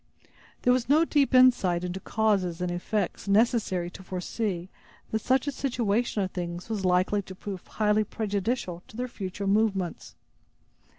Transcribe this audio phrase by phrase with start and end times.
[0.63, 4.67] There was no deep insight into causes and effects necessary to foresee
[5.11, 9.45] that such a situation of things was likely to prove highly prejudicial to their future
[9.45, 10.15] movements.